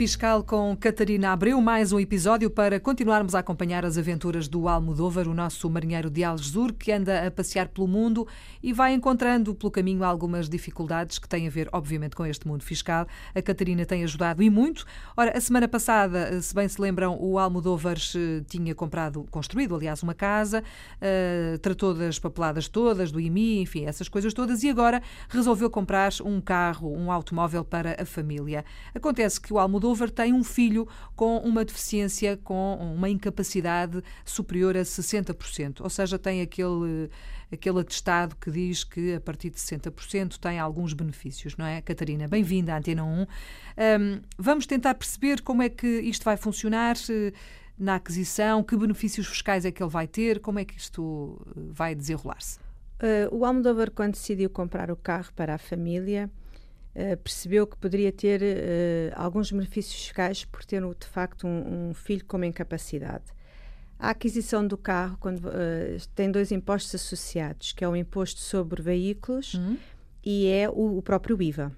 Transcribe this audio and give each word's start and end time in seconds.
Fiscal 0.00 0.42
com 0.42 0.74
Catarina 0.80 1.30
Abreu, 1.30 1.60
mais 1.60 1.92
um 1.92 2.00
episódio 2.00 2.48
para 2.48 2.80
continuarmos 2.80 3.34
a 3.34 3.40
acompanhar 3.40 3.84
as 3.84 3.98
aventuras 3.98 4.48
do 4.48 4.66
Almodóvar, 4.66 5.28
o 5.28 5.34
nosso 5.34 5.68
marinheiro 5.68 6.08
de 6.08 6.24
Algesur, 6.24 6.72
que 6.72 6.90
anda 6.90 7.26
a 7.26 7.30
passear 7.30 7.68
pelo 7.68 7.86
mundo 7.86 8.26
e 8.62 8.72
vai 8.72 8.94
encontrando 8.94 9.54
pelo 9.54 9.70
caminho 9.70 10.02
algumas 10.02 10.48
dificuldades 10.48 11.18
que 11.18 11.28
têm 11.28 11.46
a 11.46 11.50
ver, 11.50 11.68
obviamente, 11.70 12.16
com 12.16 12.24
este 12.24 12.48
mundo 12.48 12.64
fiscal. 12.64 13.06
A 13.34 13.42
Catarina 13.42 13.84
tem 13.84 14.02
ajudado 14.02 14.42
e 14.42 14.48
muito. 14.48 14.86
Ora, 15.14 15.36
a 15.36 15.40
semana 15.42 15.68
passada, 15.68 16.40
se 16.40 16.54
bem 16.54 16.66
se 16.66 16.80
lembram, 16.80 17.18
o 17.20 17.38
Almodóvar 17.38 17.98
eh, 17.98 18.42
tinha 18.48 18.74
comprado, 18.74 19.26
construído, 19.30 19.74
aliás, 19.74 20.02
uma 20.02 20.14
casa, 20.14 20.64
uh, 20.96 21.58
tratou 21.58 21.92
das 21.92 22.18
papeladas 22.18 22.68
todas, 22.68 23.12
do 23.12 23.20
IMI, 23.20 23.60
enfim, 23.60 23.84
essas 23.84 24.08
coisas 24.08 24.32
todas, 24.32 24.62
e 24.62 24.70
agora 24.70 25.02
resolveu 25.28 25.68
comprar 25.68 26.10
um 26.24 26.40
carro, 26.40 26.90
um 26.90 27.12
automóvel 27.12 27.62
para 27.62 28.00
a 28.00 28.06
família. 28.06 28.64
Acontece 28.94 29.38
que 29.38 29.52
o 29.52 29.58
Almodóvar 29.58 29.89
tem 30.14 30.32
um 30.32 30.44
filho 30.44 30.86
com 31.14 31.38
uma 31.38 31.64
deficiência, 31.64 32.36
com 32.36 32.74
uma 32.76 33.08
incapacidade 33.08 34.02
superior 34.24 34.76
a 34.76 34.82
60%, 34.82 35.80
ou 35.80 35.90
seja, 35.90 36.18
tem 36.18 36.40
aquele 36.40 37.10
aquele 37.52 37.80
atestado 37.80 38.36
que 38.36 38.50
diz 38.50 38.84
que 38.84 39.14
a 39.14 39.20
partir 39.20 39.50
de 39.50 39.56
60% 39.56 40.38
tem 40.38 40.58
alguns 40.58 40.92
benefícios, 40.92 41.56
não 41.56 41.66
é? 41.66 41.82
Catarina, 41.82 42.28
bem-vinda 42.28 42.74
à 42.74 42.78
Antena 42.78 43.04
1. 43.04 43.22
Um, 43.22 43.26
vamos 44.38 44.66
tentar 44.66 44.94
perceber 44.94 45.42
como 45.42 45.62
é 45.62 45.68
que 45.68 45.86
isto 46.00 46.24
vai 46.24 46.36
funcionar 46.36 46.96
eh, 47.10 47.32
na 47.78 47.96
aquisição, 47.96 48.62
que 48.62 48.76
benefícios 48.76 49.26
fiscais 49.26 49.64
é 49.64 49.72
que 49.72 49.82
ele 49.82 49.90
vai 49.90 50.06
ter, 50.06 50.38
como 50.38 50.58
é 50.58 50.64
que 50.64 50.78
isto 50.78 51.40
eh, 51.56 51.60
vai 51.72 51.94
desenrolar-se. 51.94 52.58
Uh, 53.02 53.34
o 53.34 53.44
Almodóvar, 53.46 53.90
quando 53.90 54.12
decidiu 54.12 54.50
comprar 54.50 54.90
o 54.90 54.96
carro 54.96 55.32
para 55.34 55.54
a 55.54 55.58
família, 55.58 56.30
uh, 56.94 57.16
percebeu 57.18 57.66
que 57.66 57.76
poderia 57.76 58.12
ter 58.12 58.40
uh, 58.42 59.12
alguns 59.14 59.50
benefícios 59.50 59.94
fiscais 59.94 60.44
por 60.44 60.64
ter, 60.64 60.82
de 60.82 61.06
facto, 61.06 61.46
um, 61.46 61.90
um, 61.90 61.94
filho 61.94 62.24
com 62.24 62.36
uma 62.36 62.46
incapacidade. 62.46 63.24
A 63.98 64.10
aquisição 64.10 64.66
do 64.66 64.78
carro 64.78 65.18
quando, 65.20 65.50
tem 66.14 66.30
dois 66.30 66.50
impostos 66.50 66.94
associados, 66.94 67.72
que 67.72 67.84
é 67.84 67.88
o 67.88 67.94
imposto 67.94 68.40
sobre 68.40 68.80
veículos 68.80 69.52
uhum. 69.52 69.76
e 70.24 70.46
é 70.46 70.70
o, 70.70 70.96
o 70.96 71.02
próprio 71.02 71.40
IVA. 71.42 71.70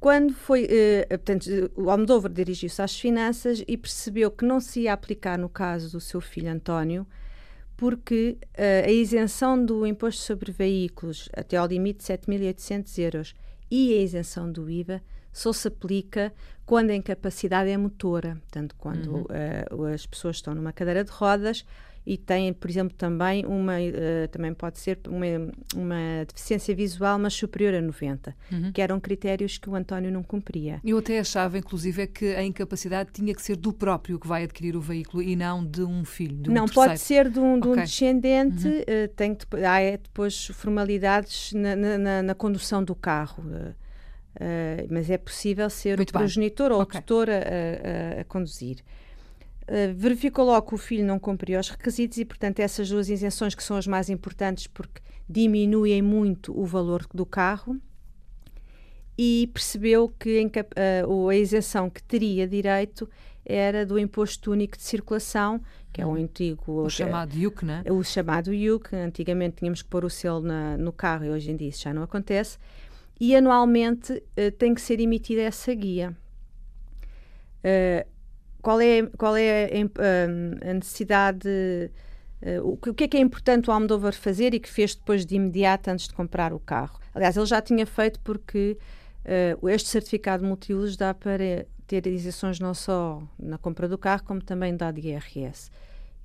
quando 0.00 0.32
foi, 0.32 0.66
portanto, 1.06 1.70
o 1.76 1.90
Almodóvar 1.90 2.32
dirigiu-se 2.32 2.80
às 2.80 2.98
finanças 2.98 3.62
e 3.68 3.76
percebeu 3.76 4.30
que 4.30 4.46
não 4.46 4.58
se 4.58 4.80
ia 4.80 4.94
aplicar 4.94 5.36
no 5.36 5.50
caso 5.50 5.92
do 5.92 6.00
seu 6.00 6.18
filho 6.18 6.50
António, 6.50 7.06
porque 7.78 8.36
uh, 8.42 8.88
a 8.88 8.90
isenção 8.90 9.64
do 9.64 9.86
imposto 9.86 10.20
sobre 10.20 10.50
veículos 10.50 11.28
até 11.32 11.56
ao 11.56 11.66
limite 11.68 12.00
de 12.00 12.12
7.800 12.12 12.98
euros 12.98 13.34
e 13.70 13.94
a 13.94 14.02
isenção 14.02 14.50
do 14.50 14.68
IVA 14.68 15.00
só 15.32 15.52
se 15.52 15.68
aplica 15.68 16.34
quando 16.66 16.90
a 16.90 16.96
incapacidade 16.96 17.70
é 17.70 17.76
motora, 17.76 18.36
portanto, 18.40 18.74
quando 18.76 19.06
uhum. 19.06 19.26
uh, 19.80 19.84
as 19.94 20.04
pessoas 20.04 20.36
estão 20.36 20.56
numa 20.56 20.72
cadeira 20.72 21.04
de 21.04 21.12
rodas 21.12 21.64
e 22.08 22.16
têm, 22.16 22.54
por 22.54 22.70
exemplo, 22.70 22.96
também 22.96 23.44
uma 23.44 23.74
uh, 23.74 24.26
também 24.30 24.54
pode 24.54 24.78
ser 24.78 24.98
uma, 25.06 25.26
uma 25.76 26.24
deficiência 26.26 26.74
visual, 26.74 27.18
mas 27.18 27.34
superior 27.34 27.74
a 27.74 27.82
90, 27.82 28.34
uhum. 28.50 28.72
que 28.72 28.80
eram 28.80 28.98
critérios 28.98 29.58
que 29.58 29.68
o 29.68 29.74
António 29.74 30.10
não 30.10 30.22
cumpria. 30.22 30.80
Eu 30.82 30.96
até 30.96 31.18
achava, 31.18 31.58
inclusive, 31.58 32.00
é 32.00 32.06
que 32.06 32.34
a 32.34 32.42
incapacidade 32.42 33.10
tinha 33.12 33.34
que 33.34 33.42
ser 33.42 33.56
do 33.56 33.74
próprio 33.74 34.18
que 34.18 34.26
vai 34.26 34.44
adquirir 34.44 34.74
o 34.74 34.80
veículo 34.80 35.22
e 35.22 35.36
não 35.36 35.62
de 35.62 35.82
um 35.82 36.02
filho. 36.02 36.38
De 36.38 36.48
um 36.48 36.54
não 36.54 36.64
terceiro. 36.64 36.88
pode 36.88 37.00
ser 37.00 37.28
de 37.28 37.38
um, 37.38 37.60
de 37.60 37.68
um 37.68 37.72
okay. 37.72 37.84
descendente. 37.84 38.66
Uhum. 38.66 38.78
Uh, 38.80 39.08
tem 39.14 39.34
que, 39.34 39.44
há 39.62 39.78
é 39.78 39.98
depois 39.98 40.46
formalidades 40.46 41.52
na, 41.52 41.76
na, 41.76 42.22
na 42.22 42.34
condução 42.34 42.82
do 42.82 42.94
carro. 42.94 43.44
Uh, 43.44 43.74
mas 44.90 45.10
é 45.10 45.18
possível 45.18 45.68
ser 45.68 45.98
Muito 45.98 46.08
o 46.08 46.12
progenitor 46.14 46.68
bem. 46.70 46.76
ou 46.76 46.82
okay. 46.84 47.00
o 47.00 47.02
tutor 47.02 47.28
a, 47.28 47.34
a, 47.34 48.20
a 48.22 48.24
conduzir. 48.24 48.78
Uh, 49.68 49.94
verificou 49.94 50.46
logo 50.46 50.68
que 50.68 50.74
o 50.74 50.78
filho 50.78 51.04
não 51.04 51.18
cumpria 51.18 51.60
os 51.60 51.68
requisitos 51.68 52.16
e, 52.16 52.24
portanto, 52.24 52.60
essas 52.60 52.88
duas 52.88 53.10
isenções 53.10 53.54
que 53.54 53.62
são 53.62 53.76
as 53.76 53.86
mais 53.86 54.08
importantes 54.08 54.66
porque 54.66 55.02
diminuem 55.28 56.00
muito 56.00 56.58
o 56.58 56.64
valor 56.64 57.06
do 57.12 57.26
carro 57.26 57.78
e 59.18 59.50
percebeu 59.52 60.08
que 60.08 60.40
uh, 60.40 61.28
a 61.28 61.36
isenção 61.36 61.90
que 61.90 62.02
teria 62.02 62.46
direito 62.46 63.08
era 63.44 63.84
do 63.84 63.98
imposto 63.98 64.52
único 64.52 64.76
de 64.76 64.82
circulação, 64.82 65.60
que 65.92 66.00
é 66.00 66.06
o 66.06 66.14
antigo... 66.14 66.84
O 66.84 66.90
chamado 66.90 67.34
IUC, 67.34 67.64
não 67.64 67.74
é? 67.74 67.92
O 67.92 68.04
chamado 68.04 68.52
IUC. 68.52 68.94
Antigamente 68.94 69.56
tínhamos 69.56 69.82
que 69.82 69.88
pôr 69.88 70.04
o 70.04 70.10
selo 70.10 70.40
na, 70.40 70.76
no 70.76 70.92
carro 70.92 71.24
e 71.24 71.30
hoje 71.30 71.50
em 71.50 71.56
dia 71.56 71.68
isso 71.68 71.82
já 71.82 71.92
não 71.92 72.02
acontece. 72.02 72.58
E 73.18 73.34
anualmente 73.34 74.12
uh, 74.12 74.52
tem 74.56 74.74
que 74.74 74.80
ser 74.80 75.00
emitida 75.00 75.42
essa 75.42 75.74
guia. 75.74 76.16
Uh, 77.64 78.06
qual 78.68 78.82
é, 78.82 79.06
qual 79.16 79.34
é 79.34 79.64
a, 79.64 80.70
a 80.70 80.74
necessidade, 80.74 81.48
uh, 81.48 82.68
o, 82.68 82.76
que, 82.76 83.04
é 83.04 83.08
que 83.08 83.16
é 83.16 83.20
importante 83.20 83.70
o 83.70 83.72
Almodóvar 83.72 84.12
fazer 84.12 84.52
e 84.52 84.60
que 84.60 84.68
fez 84.68 84.94
depois 84.94 85.24
de 85.24 85.36
imediato 85.36 85.88
antes 85.88 86.06
de 86.06 86.12
comprar 86.12 86.52
o 86.52 86.60
carro? 86.60 87.00
Aliás, 87.14 87.34
ele 87.34 87.46
já 87.46 87.62
tinha 87.62 87.86
feito 87.86 88.20
porque 88.20 88.76
uh, 89.62 89.68
este 89.70 89.88
certificado 89.88 90.44
multiusos 90.44 90.98
dá 90.98 91.14
para 91.14 91.64
ter 91.86 92.06
isenções 92.08 92.60
não 92.60 92.74
só 92.74 93.22
na 93.38 93.56
compra 93.56 93.88
do 93.88 93.96
carro, 93.96 94.22
como 94.24 94.42
também 94.42 94.76
dá 94.76 94.90
de 94.90 95.00
IRS 95.00 95.70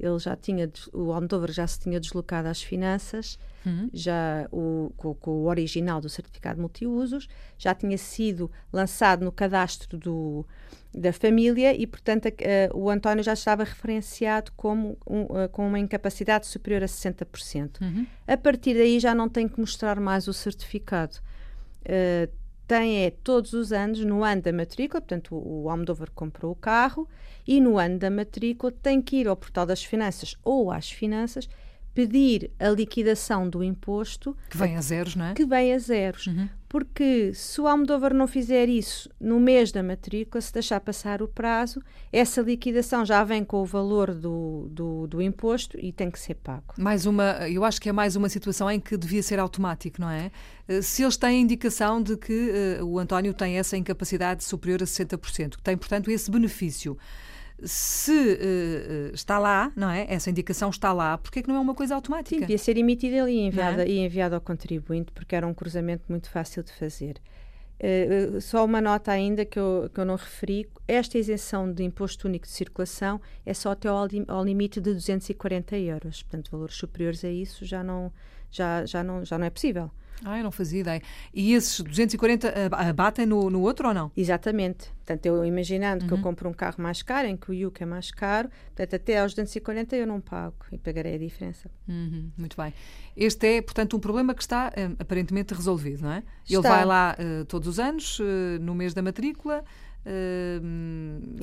ele 0.04 0.20
já 0.20 0.36
tinha, 0.36 0.70
o 0.92 1.14
Almodóvar 1.14 1.52
já 1.52 1.66
se 1.66 1.80
tinha 1.80 2.00
deslocado 2.00 2.50
às 2.50 2.62
finanças, 2.62 3.40
uhum. 3.66 3.90
já 3.94 4.48
o, 4.52 4.92
com, 4.98 5.14
com, 5.16 5.32
o 5.32 5.46
original 5.46 6.02
do 6.02 6.10
certificado 6.10 6.60
multiusos, 6.60 7.30
já 7.58 7.74
tinha 7.74 7.98
sido 7.98 8.52
lançado 8.72 9.24
no 9.24 9.32
cadastro 9.32 9.98
do, 9.98 10.46
da 10.94 11.14
família 11.14 11.74
e, 11.74 11.88
portanto, 11.88 12.28
a, 12.28 12.30
a, 12.30 12.76
o 12.76 12.90
António 12.90 13.24
já 13.24 13.34
estava 13.34 13.64
referenciado 13.64 14.52
como 14.58 14.98
um, 15.10 15.38
a, 15.38 15.48
com 15.48 15.66
uma 15.66 15.80
incapacidade 15.80 16.48
superior 16.48 16.84
a 16.84 16.88
60%. 16.88 17.82
Uhum. 17.82 18.06
A 18.28 18.36
partir 18.36 18.74
daí 18.74 19.00
já 19.00 19.16
não 19.16 19.30
tem 19.30 19.48
que 19.48 19.58
mostrar 19.58 20.00
mais 20.02 20.28
o 20.28 20.34
certificado. 20.34 21.16
Uh, 21.84 22.43
tem 22.68 23.06
é 23.06 23.12
todos 23.12 23.54
os 23.54 23.72
anos, 23.72 24.00
no 24.00 24.24
ano 24.24 24.42
da 24.42 24.54
matrícula, 24.54 25.02
portanto 25.02 25.36
o, 25.36 25.64
o 25.64 25.70
Almodóvar 25.70 26.10
comprou 26.12 26.52
o 26.52 26.56
carro 26.56 27.08
e 27.46 27.60
no 27.60 27.78
ano 27.78 28.00
da 28.00 28.10
matrícula 28.10 28.72
tem 28.72 29.02
que 29.02 29.18
ir 29.18 29.28
ao 29.28 29.36
portal 29.36 29.66
das 29.66 29.84
finanças 29.84 30.36
ou 30.44 30.72
às 30.72 30.90
finanças 30.90 31.48
pedir 31.94 32.52
a 32.60 32.70
liquidação 32.70 33.48
do 33.48 33.64
imposto 33.64 34.36
que 34.50 34.58
vem 34.58 34.76
a 34.78 34.82
zeros, 34.82 35.16
não 35.16 35.26
é? 35.26 35.34
Que 35.34 35.46
vem 35.46 35.74
a 35.74 35.78
zeros. 35.78 36.28
Uhum. 36.28 36.50
Porque 36.74 37.32
se 37.36 37.62
o 37.62 37.68
Almodóvar 37.68 38.16
não 38.16 38.28
fizer 38.28 38.68
isso 38.68 39.08
no 39.22 39.40
mês 39.40 39.72
da 39.72 39.84
matrícula, 39.84 40.42
se 40.42 40.52
deixar 40.52 40.80
passar 40.80 41.22
o 41.22 41.28
prazo, 41.28 41.80
essa 42.12 42.42
liquidação 42.42 43.06
já 43.06 43.24
vem 43.24 43.46
com 43.46 43.62
o 43.62 43.66
valor 43.66 44.12
do, 44.16 44.68
do, 44.72 45.06
do, 45.06 45.22
imposto 45.22 45.80
e 45.80 45.92
tem 45.92 46.10
que 46.10 46.20
ser 46.20 46.34
pago. 46.34 46.74
Mais 46.76 47.06
uma, 47.06 47.48
eu 47.48 47.64
acho 47.64 47.80
que 47.80 47.90
é 47.90 47.92
mais 47.92 48.16
uma 48.16 48.28
situação 48.28 48.72
em 48.72 48.80
que 48.80 48.98
devia 48.98 49.22
ser 49.22 49.38
automático, 49.38 50.02
não 50.02 50.10
é? 50.10 50.32
Eh, 50.68 50.82
se 50.82 51.04
eles 51.04 51.16
têm 51.16 51.42
indicação 51.42 52.02
de 52.02 52.18
que 52.18 52.80
uh, 52.82 52.84
o 52.84 52.98
António 52.98 53.36
tem 53.36 53.60
essa 53.60 53.78
incapacidade 53.78 54.44
superior 54.44 54.82
a 54.82 54.86
60%, 54.88 55.58
que 55.58 55.62
tem, 55.62 55.78
portanto, 55.78 56.10
esse 56.10 56.32
benefício 56.32 56.98
se 57.66 58.12
uh, 58.12 59.14
está 59.14 59.40
lá, 59.40 59.72
não 59.76 59.90
é? 59.90 60.06
Essa 60.10 60.30
indicação 60.30 60.70
está 60.70 60.92
lá, 60.94 61.18
porque 61.18 61.40
é 61.40 61.42
que 61.42 61.48
não 61.48 61.56
é 61.56 61.60
uma 61.60 61.74
coisa 61.74 61.96
automática? 61.96 62.36
Sim, 62.36 62.42
devia 62.42 62.58
ser 62.58 62.78
emitida 62.78 63.24
ali 63.24 63.38
e 63.38 63.42
enviada, 63.42 63.84
é? 63.84 63.88
e 63.88 64.00
enviada 64.00 64.36
ao 64.36 64.42
contribuinte, 64.42 65.12
porque 65.12 65.36
era 65.36 65.48
um 65.48 65.54
cruzamento 65.54 66.04
muito 66.10 66.30
fácil 66.30 66.64
de 66.64 66.72
fazer. 66.74 67.22
Uh, 67.80 68.40
só 68.40 68.64
uma 68.64 68.80
nota 68.80 69.12
ainda 69.12 69.44
que 69.44 69.60
eu, 69.60 69.90
que 69.94 70.00
eu 70.00 70.06
não 70.06 70.16
referi: 70.16 70.70
esta 70.88 71.18
isenção 71.18 71.72
de 71.72 71.84
imposto 71.84 72.28
único 72.28 72.46
de 72.46 72.52
circulação 72.52 73.20
é 73.46 73.54
só 73.54 73.72
até 73.72 73.88
ao, 73.88 74.08
ao 74.28 74.44
limite 74.44 74.80
de 74.80 74.94
240 74.94 75.78
euros. 75.78 76.24
Portanto, 76.24 76.52
valores 76.52 76.76
superiores 76.76 77.24
a 77.26 77.30
isso 77.30 77.66
já 77.66 77.84
não, 77.84 78.12
já, 78.52 78.86
já 78.86 79.04
não, 79.04 79.26
já 79.26 79.38
não 79.38 79.46
é 79.46 79.50
possível. 79.50 79.92
Ah, 80.26 80.38
eu 80.38 80.44
não 80.44 80.52
fazia 80.52 80.82
ideia. 80.82 81.02
E 81.34 81.54
esses 81.54 81.80
240 81.80 82.54
abatem 82.72 83.26
no, 83.26 83.50
no 83.50 83.62
outro 83.62 83.88
ou 83.88 83.94
não? 83.94 84.12
Exatamente. 84.16 84.92
Portanto, 85.06 85.26
eu 85.26 85.44
imaginando 85.44 86.04
uhum. 86.04 86.08
que 86.08 86.14
eu 86.14 86.18
uhum. 86.18 86.24
compro 86.24 86.50
um 86.50 86.54
carro 86.54 86.82
mais 86.82 87.02
caro, 87.02 87.28
em 87.28 87.36
que 87.36 87.50
o 87.50 87.54
IUC 87.54 87.84
é 87.84 87.86
mais 87.86 88.10
caro, 88.10 88.50
portanto, 88.68 88.96
até 88.96 89.20
aos 89.20 89.34
240 89.34 89.96
eu 89.96 90.08
não 90.08 90.22
pago 90.22 90.56
e 90.72 90.78
pagarei 90.78 91.16
a 91.16 91.18
diferença. 91.18 91.70
Uhum. 91.88 92.30
Muito 92.38 92.56
bem. 92.56 92.74
Este 93.16 93.58
é, 93.58 93.62
portanto, 93.62 93.98
um 93.98 94.00
problema 94.00 94.34
que 94.34 94.42
está 94.42 94.70
uh, 94.70 94.96
aparentemente 95.00 95.54
resolvido, 95.54 96.04
não 96.04 96.12
é? 96.12 96.24
Está. 96.46 96.56
Ele 96.56 96.62
vai 96.62 96.86
lá 96.86 97.18
uh, 97.20 97.46
todos 97.46 97.68
os 97.68 97.80
anos, 97.80 98.20
uh, 98.20 98.24
no 98.62 98.74
mês 98.74 98.94
da 98.94 99.02
matrícula, 99.02 99.64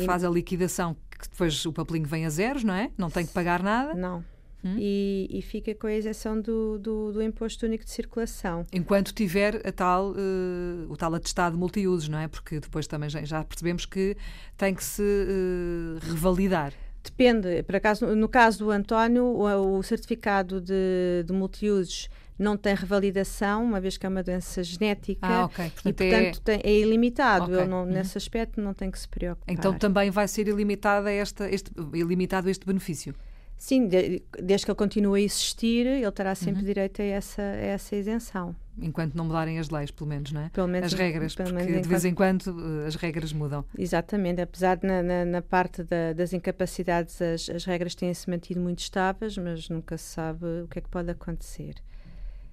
faz 0.05 0.23
a 0.23 0.29
liquidação, 0.29 0.95
que 1.19 1.29
depois 1.31 1.65
o 1.65 1.73
papelinho 1.73 2.07
vem 2.07 2.27
a 2.27 2.31
zeros, 2.31 2.63
não 2.63 2.75
é? 2.75 2.91
Não 2.97 3.11
tem 3.11 3.25
que 3.25 3.33
pagar 3.33 3.63
nada. 3.63 3.95
Não 3.95 4.25
hum? 4.65 4.77
e, 4.79 5.29
e, 5.31 5.43
fica 5.43 5.75
com 5.75 5.87
a 5.87 5.95
isenção 5.95 6.41
do, 6.41 6.79
do, 6.79 7.13
do, 7.13 7.23
imposto 7.23 7.67
único 7.67 7.85
de 7.85 7.91
circulação. 7.91 8.67
Enquanto 8.73 9.13
tiver 9.13 9.67
a 9.67 9.73
tal, 9.73 10.13
uh, 10.13 10.91
o 10.91 10.97
tal 10.97 11.15
atestado 11.15 11.55
de 11.55 11.61
multiusos, 11.61 12.09
não 12.09 12.19
é? 12.19 12.29
Porque 12.29 12.61
depois 12.61 12.87
também 12.87 13.09
já, 13.09 13.25
já 13.25 13.45
percebemos 13.45 13.87
que 13.87 14.17
tem 14.57 14.75
que 14.75 14.85
se 14.85 15.03
uh, 15.03 15.99
revalidar. 16.11 16.73
Depende. 17.03 17.63
Por 17.63 17.77
acaso, 17.77 18.07
no 18.15 18.29
caso 18.29 18.59
do 18.59 18.71
António, 18.71 19.25
o, 19.25 19.79
o 19.79 19.83
certificado 19.83 20.61
de, 20.61 21.25
de 21.25 21.33
multiusos 21.33 22.09
não 22.41 22.57
tem 22.57 22.75
revalidação, 22.75 23.63
uma 23.63 23.81
vez 23.81 23.99
que 23.99 24.07
é 24.07 24.09
uma 24.09 24.23
doença 24.23 24.65
genética 24.65 25.27
ah, 25.27 25.45
okay. 25.45 25.71
portanto, 25.71 26.01
e, 26.01 26.11
portanto, 26.11 26.41
é... 26.49 26.59
Tem, 26.59 26.61
é 26.65 26.79
ilimitado. 26.79 27.45
Okay. 27.45 27.59
Ele 27.59 27.69
não, 27.69 27.85
uhum. 27.85 27.91
nesse 27.93 28.17
aspecto 28.17 28.61
não 28.61 28.73
tem 28.73 28.91
que 28.91 28.99
se 28.99 29.07
preocupar. 29.07 29.55
Então 29.55 29.75
também 29.75 30.11
vai 30.11 30.27
ser 30.27 30.49
ilimitado 30.49 31.07
este, 31.09 31.45
este, 31.51 31.71
ilimitado 31.93 32.49
este 32.49 32.65
benefício? 32.65 33.15
Sim, 33.61 33.89
de, 33.89 34.23
desde 34.43 34.65
que 34.65 34.71
ele 34.71 34.79
continue 34.79 35.21
a 35.21 35.23
existir, 35.23 35.87
ele 35.87 36.11
terá 36.13 36.35
sempre 36.35 36.63
uhum. 36.63 36.67
direito 36.67 37.03
a 37.03 37.05
essa, 37.05 37.43
a 37.43 37.57
essa 37.57 37.95
isenção. 37.95 38.57
Enquanto 38.81 39.15
não 39.15 39.27
mudarem 39.27 39.59
as 39.59 39.69
leis, 39.69 39.91
pelo 39.91 40.09
menos, 40.09 40.33
não 40.33 40.41
é? 40.41 40.49
Pelo 40.49 40.67
menos, 40.67 40.91
as 40.91 40.99
regras, 40.99 41.35
porque 41.35 41.53
de 41.53 41.87
vez 41.87 42.07
em 42.07 42.15
quando 42.15 42.49
eh, 42.49 42.87
as 42.87 42.95
regras 42.95 43.35
mudam. 43.35 43.63
Exatamente, 43.77 44.41
apesar 44.41 44.79
de 44.79 44.87
na, 44.87 45.03
na, 45.03 45.25
na 45.27 45.43
parte 45.43 45.83
da, 45.83 46.15
das 46.15 46.33
incapacidades 46.33 47.21
as, 47.21 47.51
as 47.51 47.67
regras 47.67 47.95
têm-se 47.95 48.31
mantido 48.31 48.61
muito 48.61 48.79
estáveis, 48.79 49.37
mas 49.37 49.69
nunca 49.69 49.99
se 49.99 50.15
sabe 50.15 50.63
o 50.65 50.67
que 50.67 50.79
é 50.79 50.81
que 50.83 50.89
pode 50.89 51.11
acontecer. 51.11 51.75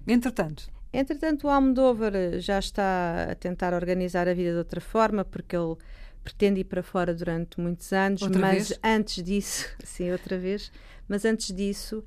Entretanto? 0.06 0.70
Entretanto, 0.92 1.46
o 1.46 1.50
Almodóvar 1.50 2.12
já 2.38 2.58
está 2.58 3.28
a 3.30 3.34
tentar 3.34 3.72
organizar 3.72 4.28
a 4.28 4.34
vida 4.34 4.50
de 4.50 4.58
outra 4.58 4.80
forma, 4.82 5.24
porque 5.24 5.56
ele 5.56 5.74
pretende 6.28 6.60
ir 6.60 6.64
para 6.64 6.82
fora 6.82 7.14
durante 7.14 7.58
muitos 7.58 7.90
anos, 7.90 8.20
outra 8.20 8.38
mas 8.38 8.68
vez? 8.68 8.80
antes 8.84 9.22
disso, 9.22 9.66
sim, 9.82 10.12
outra 10.12 10.38
vez, 10.38 10.70
mas 11.08 11.24
antes 11.24 11.54
disso, 11.54 12.04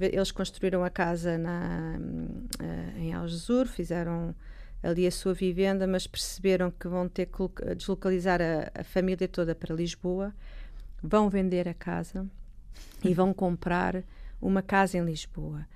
eles 0.00 0.32
construíram 0.32 0.82
a 0.82 0.88
casa 0.88 1.36
na, 1.36 1.98
uh, 1.98 2.98
em 2.98 3.12
Algesur, 3.12 3.66
fizeram 3.66 4.34
ali 4.82 5.06
a 5.06 5.10
sua 5.10 5.34
vivenda, 5.34 5.86
mas 5.86 6.06
perceberam 6.06 6.70
que 6.70 6.88
vão 6.88 7.06
ter 7.06 7.26
que 7.26 7.74
deslocalizar 7.74 8.40
a, 8.40 8.80
a 8.80 8.82
família 8.82 9.28
toda 9.28 9.54
para 9.54 9.74
Lisboa, 9.74 10.34
vão 11.02 11.28
vender 11.28 11.68
a 11.68 11.74
casa 11.74 12.26
e 13.04 13.12
vão 13.12 13.34
comprar 13.34 14.02
uma 14.40 14.62
casa 14.62 14.96
em 14.96 15.04
Lisboa. 15.04 15.66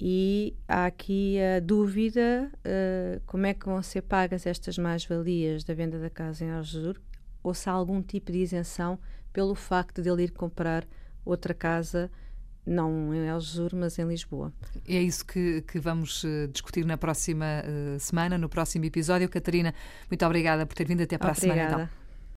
E 0.00 0.56
há 0.66 0.86
aqui 0.86 1.36
a 1.38 1.60
dúvida 1.60 2.50
uh, 2.54 3.20
como 3.26 3.44
é 3.44 3.52
que 3.52 3.66
vão 3.66 3.82
ser 3.82 4.00
pagas 4.00 4.46
estas 4.46 4.78
mais-valias 4.78 5.62
da 5.64 5.74
venda 5.74 5.98
da 5.98 6.08
casa 6.08 6.42
em 6.46 6.50
Algesur, 6.50 6.98
ou 7.42 7.54
se 7.54 7.68
há 7.68 7.72
algum 7.72 8.02
tipo 8.02 8.32
de 8.32 8.38
isenção 8.38 8.98
pelo 9.32 9.54
facto 9.54 10.02
de 10.02 10.10
ele 10.10 10.24
ir 10.24 10.30
comprar 10.30 10.86
outra 11.24 11.54
casa, 11.54 12.10
não 12.66 13.14
em 13.14 13.28
Algesur, 13.28 13.70
mas 13.74 13.98
em 13.98 14.06
Lisboa. 14.06 14.52
É 14.86 15.00
isso 15.00 15.24
que, 15.24 15.62
que 15.62 15.78
vamos 15.78 16.24
uh, 16.24 16.48
discutir 16.52 16.84
na 16.84 16.96
próxima 16.96 17.46
uh, 17.64 17.98
semana, 17.98 18.36
no 18.36 18.48
próximo 18.48 18.84
episódio. 18.84 19.28
Catarina, 19.28 19.74
muito 20.10 20.24
obrigada 20.24 20.66
por 20.66 20.74
ter 20.74 20.86
vindo 20.86 21.02
até 21.02 21.16
para 21.16 21.32
obrigada. 21.32 21.60
a 21.60 21.66
semana. 21.66 21.82
Então. 21.84 21.99